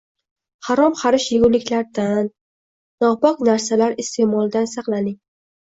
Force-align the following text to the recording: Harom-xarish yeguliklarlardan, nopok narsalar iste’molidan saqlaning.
Harom-xarish 0.69 1.27
yeguliklarlardan, 1.35 2.33
nopok 3.05 3.47
narsalar 3.53 3.97
iste’molidan 4.07 4.73
saqlaning. 4.77 5.21